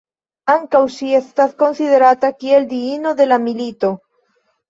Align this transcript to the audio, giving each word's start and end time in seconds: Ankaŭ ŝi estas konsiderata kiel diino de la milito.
Ankaŭ 0.51 0.79
ŝi 0.93 1.09
estas 1.17 1.51
konsiderata 1.59 2.33
kiel 2.39 2.65
diino 2.73 3.13
de 3.21 3.27
la 3.29 3.39
milito. 3.47 3.95